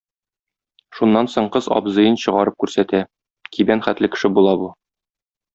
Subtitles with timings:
[0.99, 3.05] Шуннан соң кыз абзыен чыгарып күрсәтә,
[3.59, 4.75] кибән хәтле кеше була бу.